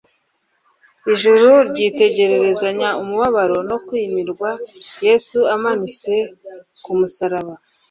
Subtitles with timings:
[1.13, 4.49] Ijuru ryitegerezanya umubabaro no kumirwa
[5.05, 6.15] Yesu amanitswe
[6.83, 7.53] ku musaraba,